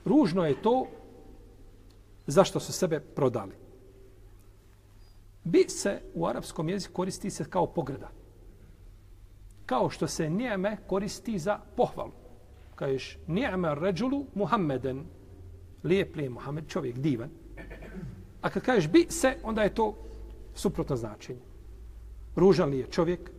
Ružno 0.06 0.46
je 0.46 0.62
to 0.62 0.88
zašto 2.28 2.60
su 2.60 2.74
sebe 2.74 3.00
prodali. 3.00 3.56
Bi 5.44 5.66
se 5.70 6.02
u 6.14 6.28
arapskom 6.28 6.70
jeziku 6.70 6.94
koristi 6.94 7.30
se 7.30 7.46
kao 7.50 7.68
pogreda. 7.68 8.10
Kao 9.70 9.90
što 9.90 10.08
se 10.08 10.30
nijeme 10.30 10.78
koristi 10.88 11.40
za 11.40 11.60
pohvalu. 11.76 12.12
Kažeš, 12.76 13.18
nijeme 13.28 13.76
ređulu 13.76 14.26
Muhammeden, 14.36 15.04
lijep, 15.84 16.16
li 16.16 16.24
je 16.24 16.30
Muhammed, 16.30 16.68
čovjek 16.68 16.98
divan. 16.98 17.30
A 18.42 18.50
kad 18.50 18.64
kažeš 18.64 18.88
bi 18.88 19.06
se, 19.10 19.38
onda 19.44 19.62
je 19.62 19.74
to 19.74 19.96
suprotno 20.56 20.96
značenje. 20.96 21.40
Ružan 22.36 22.70
li 22.70 22.80
je 22.80 22.88
čovjek? 22.88 23.32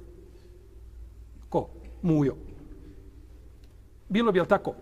Ko? 1.49 1.68
Mujo. 2.02 2.37
Bilo 4.08 4.32
bi, 4.32 4.38
jel 4.38 4.46
tako? 4.46 4.75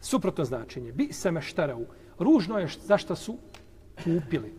Suprotno 0.00 0.44
značenje. 0.44 0.92
Bi 0.92 1.12
se 1.12 1.30
meštarau. 1.30 1.86
Ružno 2.18 2.58
je 2.58 2.68
zašto 2.84 3.16
su 3.16 3.38
kupili. 4.04 4.54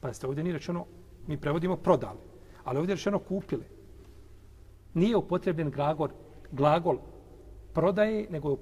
Pa 0.00 0.08
ovdje 0.24 0.44
nije 0.44 0.52
rečeno, 0.52 0.86
mi 1.26 1.40
prevodimo 1.40 1.76
prodali. 1.76 2.18
Ali 2.64 2.78
ovdje 2.78 2.92
je 2.92 2.96
rečeno 2.96 3.18
kupili. 3.18 3.79
Nije 4.94 5.16
upotrebljen 5.16 5.70
glagol, 5.70 6.08
glagol 6.52 6.98
prodaje, 7.72 8.26
nego 8.30 8.50
je, 8.50 8.56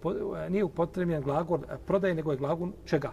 e, 0.44 0.50
nije 0.50 0.64
upotrebljen 0.64 1.23
glagol 1.23 1.61
e, 1.64 1.78
prodaje, 1.87 2.14
nego 2.14 2.32
je 2.32 2.38
glagol 2.38 2.70
čega? 2.85 3.12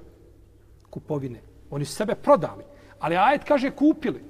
Kupovine. 0.89 1.41
Oni 1.69 1.86
su 1.86 1.95
sebe 1.95 2.15
prodali. 2.15 2.63
Ali 3.00 3.17
ajet 3.17 3.43
kaže 3.43 3.72
kupili. 3.72 4.24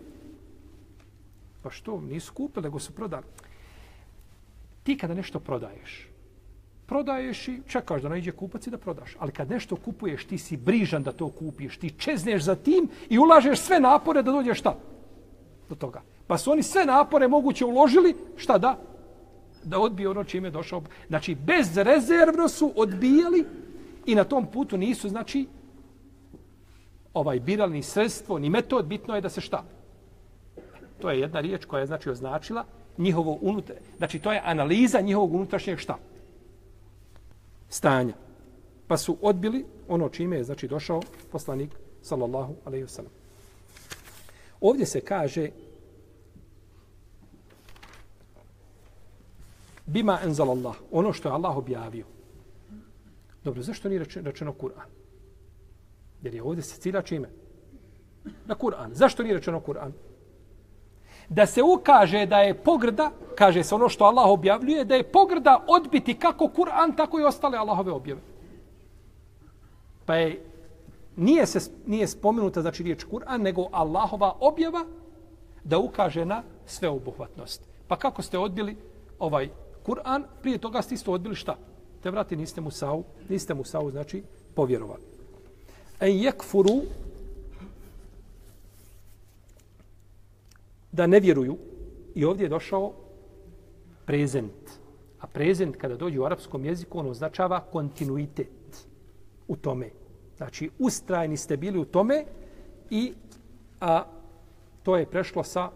Pa 1.62 1.70
što? 1.70 2.01
Nisu 2.01 2.34
kupili, 2.34 2.63
nego 2.63 2.80
su 2.80 2.96
prodali. 2.96 3.25
Ti 4.84 4.98
kada 4.98 5.13
nešto 5.13 5.39
prodaješ, 5.39 6.10
prodaješ 6.86 7.48
i 7.48 7.62
čekaš 7.68 8.01
da 8.01 8.08
ono 8.08 8.15
nađe 8.15 8.32
kupac 8.32 8.68
i 8.68 8.70
da 8.70 8.77
prodaš. 8.77 9.15
Ali 9.20 9.32
kad 9.32 9.50
nešto 9.50 9.75
kupuješ, 9.75 10.25
ti 10.25 10.38
si 10.38 10.58
brižan 10.58 11.04
da 11.04 11.12
to 11.12 11.30
kupiš. 11.30 11.77
Ti 11.77 11.89
čezneš 11.89 12.44
za 12.44 12.56
tim 12.56 12.89
i 13.10 13.20
ulažeš 13.20 13.60
sve 13.60 13.80
napore 13.80 14.24
da 14.24 14.32
dođeš 14.32 14.60
šta? 14.60 14.75
Do 15.70 15.75
toga. 15.75 16.01
Pa 16.27 16.38
su 16.38 16.51
oni 16.51 16.63
sve 16.63 16.86
napore 16.86 17.27
moguće 17.27 17.65
uložili, 17.65 18.15
šta 18.36 18.58
da? 18.58 18.77
da 19.65 19.79
odbije 19.79 20.10
ono 20.10 20.24
čime 20.24 20.48
je 20.48 20.51
došao. 20.51 20.82
Znači, 21.08 21.36
bezrezervno 21.36 22.48
su 22.48 22.74
odbijali 22.75 23.46
i 24.05 24.15
na 24.15 24.24
tom 24.24 24.48
putu 24.51 24.77
nisu, 24.77 25.10
znači, 25.10 25.48
ovaj 27.13 27.39
biralni 27.39 27.84
sredstvo, 27.84 28.39
ni 28.39 28.50
metod, 28.50 28.86
bitno 28.86 29.15
je 29.15 29.22
da 29.22 29.29
se 29.29 29.41
šta? 29.41 29.63
To 31.01 31.10
je 31.10 31.20
jedna 31.20 31.39
riječ 31.39 31.65
koja 31.65 31.79
je, 31.79 31.86
znači, 31.86 32.10
označila 32.10 32.65
njihovo 32.98 33.38
unutra, 33.41 33.75
znači, 33.98 34.20
to 34.20 34.34
je 34.34 34.41
analiza 34.46 35.01
njihovog 35.01 35.34
unutrašnjeg 35.34 35.79
šta? 35.79 35.98
Stanja. 37.70 38.13
Pa 38.88 38.98
su 38.98 39.17
odbili 39.22 39.65
ono 39.88 40.10
čime 40.10 40.38
je, 40.38 40.44
znači, 40.44 40.67
došao 40.67 41.01
poslanik, 41.32 41.72
sallallahu 42.01 42.55
alaihi 42.65 42.86
wasallam. 42.86 43.13
Ovdje 44.62 44.86
se 44.86 45.01
kaže 45.01 45.50
bima 49.86 50.20
enzal 50.24 50.50
Allah, 50.50 50.75
ono 50.92 51.13
što 51.13 51.30
je 51.30 51.34
Allah 51.34 51.58
objavio. 51.58 52.06
Dobro, 53.44 53.62
zašto 53.62 53.89
nije 53.89 54.06
rečeno, 54.15 54.54
Kur'an? 54.54 54.89
Jer 56.22 56.36
je 56.36 56.44
ovdje 56.44 56.63
se 56.63 56.82
cilja 56.82 57.01
čime? 57.01 57.30
Na 58.46 58.56
Kur'an. 58.56 58.94
Zašto 58.94 59.24
nije 59.24 59.36
rečeno 59.36 59.60
Kur'an? 59.60 59.92
Da 61.30 61.46
se 61.46 61.63
ukaže 61.63 62.25
da 62.25 62.39
je 62.39 62.54
pogrda, 62.54 63.12
kaže 63.36 63.63
se 63.63 63.75
ono 63.75 63.89
što 63.89 64.06
Allah 64.06 64.25
objavljuje, 64.27 64.86
da 64.86 64.96
je 64.96 65.12
pogrda 65.12 65.65
odbiti 65.68 66.20
kako 66.20 66.46
Kur'an, 66.46 66.96
tako 66.98 67.20
i 67.20 67.24
ostale 67.24 67.58
Allahove 67.58 67.92
objave. 67.92 68.22
Pa 70.06 70.15
je, 70.15 70.46
nije, 71.15 71.46
se, 71.46 71.72
nije 71.86 72.08
spomenuta 72.08 72.62
znači 72.62 72.84
riječ 72.84 73.06
Kur'an, 73.06 73.42
nego 73.42 73.68
Allahova 73.72 74.36
objava 74.39 74.86
da 75.63 75.77
ukaže 75.77 76.25
na 76.25 76.44
sveobuhvatnost. 76.65 77.62
Pa 77.88 77.96
kako 77.96 78.22
ste 78.22 78.38
odbili 78.38 78.77
ovaj 79.20 79.50
Kur'an, 79.86 80.24
prije 80.42 80.58
toga 80.58 80.82
ste 80.82 80.96
isto 80.96 81.12
odbili 81.12 81.36
šta? 81.36 81.58
Te 82.04 82.12
vrati, 82.12 82.36
niste 82.36 82.62
Musa'u, 82.62 83.04
niste 83.30 83.54
Musa'u, 83.54 83.92
znači, 83.92 84.24
povjerovali. 84.56 85.01
En 86.00 86.12
yekfuru 86.12 86.82
da 90.92 91.08
ne 91.08 91.20
vjeruju 91.20 91.58
i 92.15 92.25
ovdje 92.25 92.46
je 92.46 92.50
došao 92.50 92.94
prezent. 94.06 94.70
A 95.20 95.27
prezent 95.27 95.75
kada 95.77 95.98
dođe 95.98 96.20
u 96.20 96.25
arapskom 96.25 96.65
jeziku, 96.65 97.00
on 97.00 97.10
označava 97.10 97.60
kontinuitet 97.60 98.88
u 99.48 99.56
tome. 99.56 99.89
Znači, 100.38 100.70
ustrajni 100.80 101.38
ste 101.38 101.58
bili 101.58 101.80
u 101.80 101.86
tome 101.86 102.25
i 102.89 103.13
a, 103.82 104.04
to 104.84 104.98
je 104.98 105.06
prešlo 105.06 105.44
sa 105.44 105.70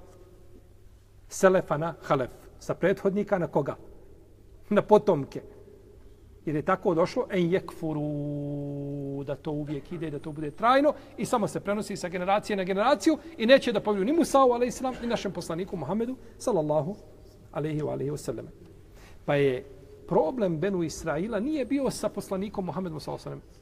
selefa 1.30 1.78
na 1.78 1.94
halef. 2.01 2.32
Sa 2.60 2.74
prethodnika 2.74 3.38
na 3.38 3.48
koga? 3.48 3.75
Na 4.70 4.82
potomke. 4.82 5.42
Jer 6.46 6.56
je 6.56 6.62
tako 6.62 6.94
došlo 6.94 7.28
en 7.32 7.52
jekfuru 7.52 9.24
da 9.24 9.36
to 9.36 9.52
uvijek 9.52 9.92
ide, 9.92 10.10
da 10.10 10.20
to 10.20 10.32
bude 10.32 10.52
trajno 10.52 10.94
i 11.18 11.26
samo 11.26 11.48
se 11.48 11.60
prenosi 11.60 11.96
sa 11.96 12.08
generacije 12.08 12.58
na 12.58 12.64
generaciju 12.64 13.18
i 13.38 13.46
neće 13.46 13.72
da 13.72 13.80
povjeruju 13.80 14.14
ni 14.14 14.20
Musa'u, 14.20 14.54
ali 14.54 14.68
islam, 14.68 14.94
ni 15.02 15.08
našem 15.08 15.32
poslaniku 15.32 15.78
Muhammedu, 15.78 16.16
sallallahu 16.38 16.96
alaihi 17.52 17.82
wa 17.82 17.92
alaihi 17.92 18.12
wasallam. 18.12 18.46
Pa 19.26 19.36
je 19.36 19.66
problem 20.08 20.60
Benu 20.60 20.84
Israila 20.84 21.40
nije 21.40 21.66
bio 21.66 21.90
sa 21.92 22.10
poslanikom 22.10 22.66
Muhammedom, 22.66 23.00
sallallahu 23.00 23.30
alaihi 23.30 23.60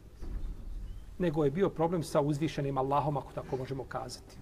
nego 1.17 1.43
je 1.43 1.51
bio 1.51 1.69
problem 1.69 2.03
sa 2.03 2.21
uzvišenim 2.21 2.77
Allahom, 2.77 3.17
ako 3.17 3.31
tako 3.31 3.57
možemo 3.57 3.83
kazati. 3.83 4.37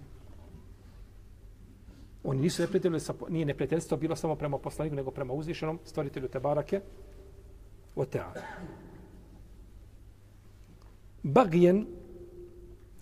Oni 2.26 2.40
nisu 2.40 2.62
neprijatelji, 2.62 3.00
nije 3.28 3.46
neprijateljstvo 3.46 3.96
bilo 3.96 4.16
samo 4.16 4.34
prema 4.34 4.58
poslaniku, 4.58 4.96
nego 4.96 5.10
prema 5.10 5.32
uzvišenom 5.32 5.78
stvoritelju 5.84 6.28
Tebarake, 6.28 6.80
o 7.96 8.04
teala. 8.04 8.34
Bagijen 11.22 11.86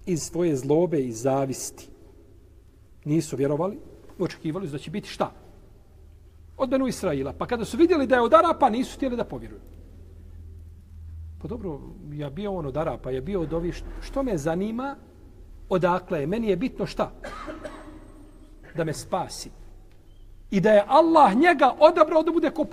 iz 0.06 0.22
svoje 0.22 0.56
zlobe 0.56 1.00
i 1.00 1.12
zavisti 1.12 1.88
nisu 3.04 3.36
vjerovali, 3.36 3.78
očekivali 4.18 4.66
su 4.66 4.72
da 4.72 4.78
će 4.78 4.90
biti 4.90 5.08
šta? 5.08 5.32
Od 6.56 6.70
Benu 6.70 6.86
Israila. 6.86 7.32
Pa 7.32 7.46
kada 7.46 7.64
su 7.64 7.76
vidjeli 7.76 8.06
da 8.06 8.14
je 8.14 8.22
od 8.22 8.34
Arapa, 8.34 8.70
nisu 8.70 8.96
htjeli 8.96 9.16
da 9.16 9.24
povjeruju. 9.24 9.60
Pa 11.42 11.48
dobro, 11.48 11.80
ja 12.12 12.30
bio 12.30 12.52
on 12.52 12.66
od 12.66 12.76
Arapa, 12.76 13.10
ja 13.10 13.20
bio 13.20 13.40
od 13.40 13.52
ovih, 13.52 13.82
što 14.02 14.22
me 14.22 14.38
zanima, 14.38 14.96
odakle 15.68 16.20
je, 16.20 16.26
meni 16.26 16.48
je 16.48 16.56
bitno 16.56 16.86
šta? 16.86 17.12
Da 18.74 18.84
me 18.84 18.92
spasi. 18.92 19.50
I 20.50 20.60
da 20.60 20.72
je 20.72 20.84
Allah 20.86 21.34
njega 21.34 21.74
odabrao 21.78 22.22
da 22.22 22.32
bude 22.32 22.50
ko... 22.50 22.66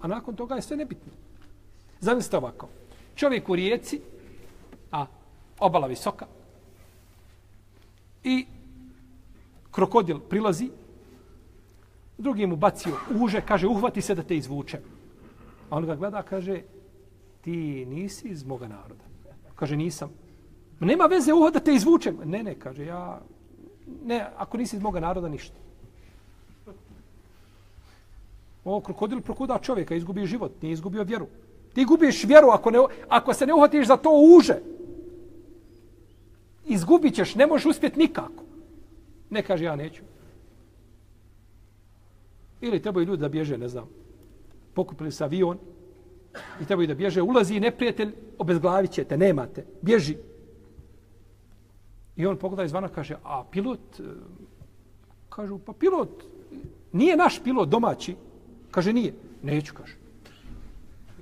A 0.00 0.08
nakon 0.08 0.36
toga 0.36 0.54
je 0.54 0.62
sve 0.62 0.76
nebitno. 0.76 1.12
Zamislite 2.00 2.36
ovako. 2.36 2.68
Čovjek 3.14 3.48
u 3.48 3.54
rijeci, 3.54 4.00
a 4.92 5.06
obala 5.58 5.86
visoka, 5.86 6.26
i 8.24 8.46
krokodil 9.70 10.18
prilazi, 10.18 10.70
drugi 12.18 12.46
mu 12.46 12.56
bacio 12.56 12.96
uže, 13.20 13.40
kaže, 13.40 13.66
uhvati 13.66 14.02
se 14.02 14.14
da 14.14 14.22
te 14.22 14.36
izvuče. 14.36 14.78
A 15.70 15.76
on 15.76 15.86
ga 15.86 15.94
gleda, 15.94 16.22
kaže, 16.22 16.62
ti 17.40 17.86
nisi 17.86 18.28
iz 18.28 18.44
moga 18.44 18.68
naroda. 18.68 19.04
Kaže, 19.54 19.76
nisam. 19.76 20.10
Nema 20.80 21.06
veze 21.06 21.32
uho 21.32 21.50
da 21.50 21.60
te 21.60 21.74
izvučem. 21.74 22.18
Ne, 22.24 22.42
ne, 22.42 22.54
kaže, 22.54 22.84
ja... 22.86 23.20
Ne, 24.04 24.26
ako 24.36 24.56
nisi 24.56 24.76
iz 24.76 24.82
moga 24.82 25.00
naroda, 25.00 25.28
ništa. 25.28 25.54
Ovo 28.64 28.80
krokodil 28.80 29.20
prokuda 29.20 29.58
čovjeka, 29.62 29.94
izgubio 29.94 30.26
život, 30.26 30.62
nije 30.62 30.72
izgubio 30.72 31.02
vjeru. 31.02 31.26
Ti 31.74 31.84
gubiš 31.84 32.24
vjeru 32.24 32.48
ako, 32.48 32.70
ne, 32.70 32.78
ako 33.08 33.34
se 33.34 33.46
ne 33.46 33.54
uhvatiš 33.54 33.86
za 33.86 33.96
to 33.96 34.10
uže. 34.38 34.58
Izgubit 36.66 37.14
ćeš, 37.14 37.34
ne 37.34 37.46
možeš 37.46 37.66
uspjeti 37.66 37.98
nikako. 37.98 38.44
Ne 39.30 39.42
kaže, 39.42 39.64
ja 39.64 39.76
neću. 39.76 40.02
Ili 42.60 42.82
trebaju 42.82 43.06
ljudi 43.06 43.20
da 43.20 43.28
bježe, 43.28 43.58
ne 43.58 43.68
znam. 43.68 43.88
Pokupili 44.74 45.12
se 45.12 45.24
avion 45.24 45.58
i 46.60 46.64
trebaju 46.64 46.88
da 46.88 46.94
bježe. 46.94 47.22
Ulazi 47.22 47.60
neprijatelj, 47.60 48.14
obezglavit 48.38 48.90
ćete, 48.90 49.16
nemate. 49.16 49.64
Bježi. 49.82 50.16
I 52.16 52.26
on 52.26 52.36
pogleda 52.36 52.64
izvana, 52.64 52.88
kaže, 52.88 53.16
a 53.24 53.44
pilot, 53.50 54.00
e, 54.00 54.02
kažu, 55.28 55.58
pa 55.58 55.72
pilot, 55.72 56.24
nije 56.92 57.16
naš 57.16 57.42
pilot 57.44 57.68
domaći. 57.68 58.16
Kaže, 58.70 58.92
nije. 58.92 59.14
Neću, 59.42 59.74
kaže. 59.74 59.96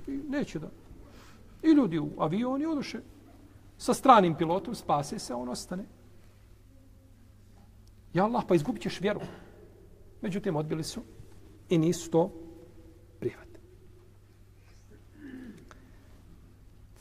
I 0.07 0.11
neće 0.11 0.59
da. 0.59 0.69
I 1.63 1.67
ljudi 1.67 1.99
u 1.99 2.09
avioni 2.17 2.65
oduše 2.65 2.99
sa 3.77 3.93
stranim 3.93 4.35
pilotom, 4.35 4.75
spase 4.75 5.19
se, 5.19 5.33
on 5.33 5.49
ostane. 5.49 5.83
Ja 8.13 8.25
Allah, 8.25 8.43
pa 8.47 8.55
izgubit 8.55 8.81
ćeš 8.81 9.01
vjeru. 9.01 9.19
Međutim, 10.21 10.55
odbili 10.55 10.83
su 10.83 11.01
i 11.69 11.77
nisu 11.77 12.11
to 12.11 12.31
prihvatili. 13.19 13.59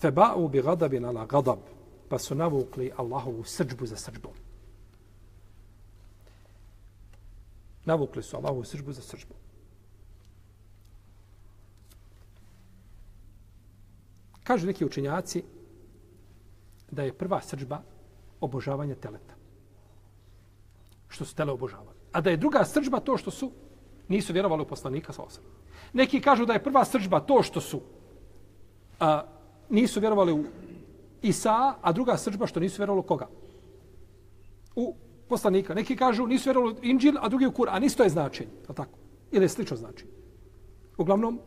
Feba'u 0.03 0.49
bi 0.49 0.63
gadabin 0.63 1.05
ala 1.05 1.27
gadab, 1.27 1.59
pa 2.11 2.19
su 2.19 2.35
navukli 2.35 2.91
Allahovu 2.97 3.45
srđbu 3.45 3.87
za 3.87 3.97
srđbom. 3.97 4.33
Navukli 7.85 8.23
su 8.23 8.37
Allahovu 8.37 8.65
srđbu 8.65 8.93
za 8.93 9.03
srđbom. 9.03 9.37
Kažu 14.43 14.67
neki 14.67 14.85
učenjaci 14.85 15.45
da 16.91 17.03
je 17.03 17.15
prva 17.15 17.41
srđba 17.41 17.79
obožavanje 18.41 18.95
teleta. 18.95 19.35
Što 21.09 21.25
su 21.25 21.35
tele 21.35 21.53
obožavali. 21.53 21.99
A 22.13 22.21
da 22.21 22.31
je 22.31 22.37
druga 22.37 22.65
srđba 22.65 23.01
to 23.01 23.17
što 23.17 23.31
su 23.31 23.53
nisu 24.09 24.33
vjerovali 24.33 24.63
u 24.63 24.67
poslanika 24.67 25.13
sa 25.13 25.23
osam. 25.23 25.45
Neki 25.93 26.21
kažu 26.21 26.47
da 26.47 26.53
je 26.53 26.65
prva 26.65 26.85
srđba 26.85 27.21
to 27.21 27.43
što 27.43 27.61
su 27.61 27.81
a, 29.01 29.23
nisu 29.69 30.01
vjerovali 30.01 30.33
u 30.33 30.45
Isa, 31.23 31.75
a 31.83 31.93
druga 31.93 32.17
srđba 32.17 32.47
što 32.47 32.61
nisu 32.61 32.83
vjerovali 32.83 33.07
koga? 33.07 33.29
U 34.77 34.95
poslanika. 35.29 35.75
Neki 35.75 35.97
kažu 35.97 36.27
nisu 36.27 36.49
vjerovali 36.49 36.75
u 36.75 36.85
Inđil, 36.85 37.19
a 37.21 37.29
drugi 37.29 37.47
u 37.47 37.53
Kur'an. 37.53 37.85
Isto 37.85 38.03
je 38.03 38.11
značenje. 38.11 38.51
Je 38.69 38.75
tako? 38.75 38.99
Ili 39.31 39.45
je 39.45 39.49
slično 39.49 39.77
značenje. 39.77 40.11
Uglavnom, 40.97 41.41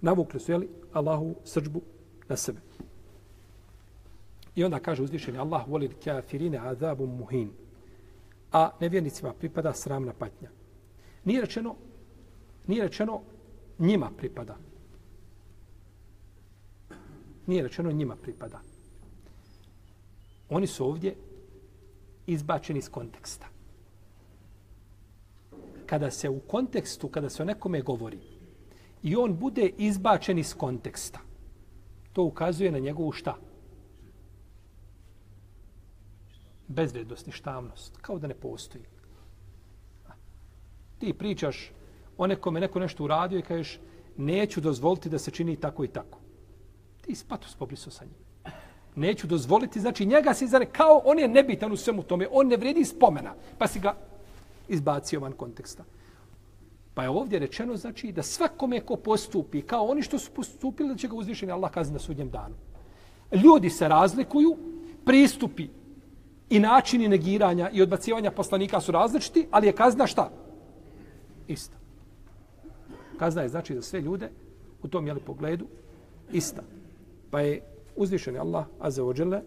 navukli 0.00 0.40
su, 0.40 0.52
jeli, 0.52 0.68
Allahu 0.92 1.34
srđbu 1.44 1.82
na 2.28 2.36
sebe. 2.36 2.60
I 4.54 4.64
onda 4.64 4.78
kaže 4.78 5.02
uzvišeni 5.02 5.38
Allah 5.38 5.68
voli 5.68 5.88
kafirine 6.04 6.58
azabum 6.58 7.16
muhin. 7.16 7.50
A 8.52 8.70
nevjernicima 8.80 9.32
pripada 9.32 9.72
sramna 9.72 10.12
patnja. 10.12 10.50
Nije 11.24 11.40
rečeno, 11.40 11.74
nije 12.66 12.82
rečeno 12.82 13.20
njima 13.78 14.10
pripada. 14.16 14.56
Nije 17.48 17.62
rečeno 17.62 17.92
njima 17.92 18.16
pripada. 18.16 18.60
Oni 20.48 20.66
su 20.66 20.86
ovdje 20.86 21.14
izbačeni 22.26 22.78
iz 22.78 22.90
konteksta. 22.90 23.46
Kada 25.86 26.10
se 26.10 26.28
u 26.28 26.40
kontekstu, 26.40 27.08
kada 27.08 27.30
se 27.30 27.42
o 27.42 27.46
nekome 27.46 27.82
govori, 27.82 28.18
i 29.02 29.16
on 29.16 29.36
bude 29.36 29.70
izbačen 29.78 30.38
iz 30.38 30.54
konteksta. 30.54 31.20
To 32.12 32.22
ukazuje 32.22 32.70
na 32.70 32.78
njegovu 32.78 33.12
šta? 33.12 33.36
Bezvrednost, 36.68 37.26
ništavnost. 37.26 37.96
Kao 37.96 38.18
da 38.18 38.26
ne 38.26 38.34
postoji. 38.34 38.84
Ti 40.98 41.12
pričaš 41.12 41.72
o 42.18 42.26
nekome, 42.26 42.60
neko 42.60 42.80
nešto 42.80 43.04
uradio 43.04 43.38
i 43.38 43.42
kažeš 43.42 43.78
neću 44.16 44.60
dozvoliti 44.60 45.08
da 45.08 45.18
se 45.18 45.30
čini 45.30 45.56
tako 45.56 45.84
i 45.84 45.88
tako. 45.88 46.17
Ti 47.08 47.14
spatu 47.14 47.48
spobliso 47.48 47.90
sa 47.90 48.04
njim. 48.04 48.14
Neću 48.96 49.26
dozvoliti, 49.26 49.80
znači 49.80 50.06
njega 50.06 50.34
si 50.34 50.46
zare, 50.46 50.66
kao 50.66 51.02
on 51.04 51.18
je 51.18 51.28
nebitan 51.28 51.72
u 51.72 51.76
svemu 51.76 52.02
tome, 52.02 52.26
on 52.30 52.46
ne 52.46 52.56
vredi 52.56 52.84
spomena, 52.84 53.34
pa 53.58 53.66
si 53.66 53.80
ga 53.80 53.94
izbacio 54.68 55.20
van 55.20 55.32
konteksta. 55.32 55.84
Pa 56.94 57.02
je 57.02 57.08
ovdje 57.08 57.38
rečeno, 57.38 57.76
znači, 57.76 58.12
da 58.12 58.22
svakome 58.22 58.80
ko 58.80 58.96
postupi 58.96 59.62
kao 59.62 59.86
oni 59.86 60.02
što 60.02 60.18
su 60.18 60.30
postupili, 60.30 60.88
da 60.88 60.96
će 60.96 61.08
ga 61.08 61.16
uzvišeni 61.16 61.52
Allah 61.52 61.70
kazni 61.70 61.92
na 61.92 61.98
sudnjem 61.98 62.30
danu. 62.30 62.54
Ljudi 63.32 63.70
se 63.70 63.88
razlikuju, 63.88 64.56
pristupi 65.04 65.68
i 66.50 66.60
načini 66.60 67.08
negiranja 67.08 67.70
i 67.70 67.82
odbacivanja 67.82 68.30
poslanika 68.30 68.80
su 68.80 68.92
različiti, 68.92 69.46
ali 69.50 69.66
je 69.66 69.72
kazna 69.72 70.06
šta? 70.06 70.30
Ista. 71.46 71.76
Kazna 73.18 73.42
je 73.42 73.48
znači 73.48 73.74
za 73.74 73.82
sve 73.82 74.00
ljude 74.00 74.30
u 74.82 74.88
tom 74.88 75.06
jeli 75.06 75.20
pogledu 75.20 75.66
ista. 76.32 76.62
Pa 77.30 77.40
je 77.40 77.62
uzvišeni 77.96 78.38
Allah, 78.38 78.66
azza 78.80 79.02
wa 79.02 79.18
jalla, 79.18 79.42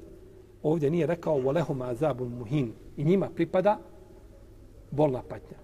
ovdje 0.64 0.90
nije 0.90 1.08
rekao 1.08 1.40
volehum 1.40 1.82
azabun 1.82 2.28
muhin 2.28 2.74
i 2.98 3.04
njima 3.04 3.30
pripada 3.36 3.80
bolna 4.92 5.22
patnja. 5.30 5.58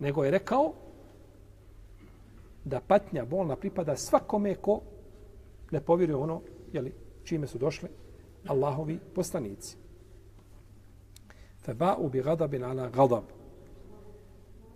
Nego 0.00 0.24
je 0.24 0.30
rekao 0.30 0.72
da 2.64 2.80
patnja 2.80 3.24
bolna 3.24 3.56
pripada 3.56 3.96
svakome 3.96 4.54
ko 4.54 4.80
ne 5.70 5.80
povjeruje 5.80 6.16
ono 6.16 6.40
jeli, 6.72 6.92
čime 7.24 7.46
su 7.46 7.58
došli 7.58 7.88
Allahovi 8.46 8.98
poslanici. 9.14 9.76
Feba'u 11.64 12.08
bi 12.08 12.22
gadabin 12.22 12.64
ala 12.64 12.88
gadab. 12.88 13.24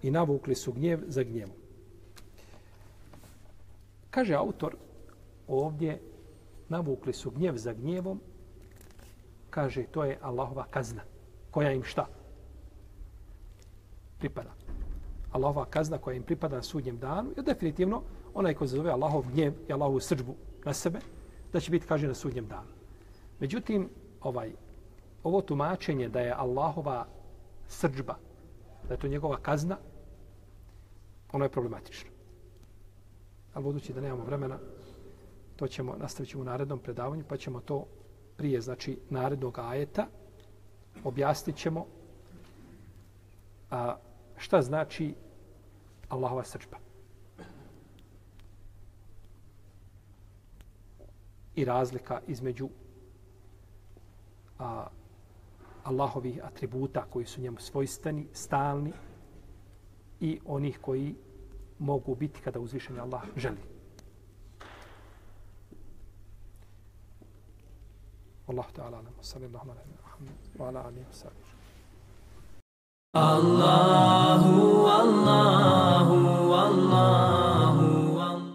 I 0.03 0.11
navukli 0.11 0.55
su 0.55 0.73
gnjev 0.73 1.01
za 1.07 1.23
gnjevom. 1.23 1.55
Kaže 4.11 4.35
autor, 4.35 4.77
ovdje 5.49 6.01
navukli 6.69 7.13
su 7.13 7.31
gnjev 7.31 7.57
za 7.57 7.73
gnjevom, 7.73 8.21
kaže 9.51 9.87
to 9.87 10.05
je 10.05 10.19
Allahova 10.23 10.65
kazna, 10.71 11.03
koja 11.51 11.73
im 11.73 11.83
šta? 11.83 12.07
Pripada. 14.19 14.51
Allahova 15.33 15.65
kazna 15.65 15.99
koja 15.99 16.17
im 16.17 16.23
pripada 16.23 16.57
na 16.57 16.63
sudnjem 16.63 16.99
danu 16.99 17.31
je 17.37 17.43
definitivno 17.43 18.03
onaj 18.35 18.55
ko 18.55 18.67
zove 18.67 18.91
Allahov 18.91 19.25
gnjev 19.33 19.53
i 19.69 19.73
Allahovu 19.73 20.01
srđbu 20.01 20.35
na 20.65 20.73
sebe, 20.73 20.99
da 21.53 21.61
će 21.61 21.71
biti 21.71 21.87
kaže 21.87 22.09
na 22.09 22.15
sudnjem 22.15 22.47
danu. 22.47 22.69
Međutim, 23.41 23.89
ovaj, 24.21 24.53
ovo 25.23 25.41
tumačenje 25.41 26.09
da 26.09 26.21
je 26.21 26.33
Allahova 26.33 27.07
srđba, 27.69 28.17
da 28.89 28.95
je 28.95 29.01
to 29.01 29.09
njegova 29.09 29.37
kazna, 29.37 29.77
ono 31.33 31.45
je 31.45 31.49
problematično. 31.49 32.11
Ali 33.55 33.65
budući 33.65 33.93
da 33.93 34.01
nemamo 34.01 34.25
vremena, 34.25 34.59
to 35.57 35.69
ćemo 35.69 35.97
nastavit 35.97 36.31
ćemo 36.31 36.43
u 36.43 36.45
narednom 36.45 36.79
predavanju, 36.79 37.25
pa 37.29 37.37
ćemo 37.37 37.61
to 37.61 37.87
prije, 38.37 38.61
znači, 38.61 38.99
narednog 39.11 39.59
ajeta, 39.59 40.07
objasnit 41.05 41.57
ćemo 41.57 41.87
a, 43.71 43.97
šta 44.37 44.63
znači 44.63 45.15
Allahova 46.09 46.45
srđba. 46.45 46.77
I 51.55 51.65
razlika 51.65 52.21
između 52.27 52.69
a, 54.59 54.87
Allahovih 55.85 56.45
atributa 56.45 57.05
koji 57.11 57.27
su 57.27 57.41
njemu 57.41 57.59
svojstveni, 57.59 58.27
stalni 58.33 58.93
i 60.21 60.41
onih 60.47 60.79
koji 60.81 61.15
mogu 61.79 62.15
biti 62.15 62.41
kada 62.41 62.61
uzvišenje 62.61 63.01
Allah 63.01 63.23
želi. 63.37 63.76
والله 68.49 68.65
تعالى 68.75 68.97
أعلم. 68.97 69.15
وصلى 69.19 69.47
الله 69.47 69.61
على 69.61 69.83
محمد 70.05 70.39
وعلى 70.59 70.81
آله 70.89 71.05
وصحبه. 71.11 71.47
الله 73.17 74.43
الله. 75.03 75.76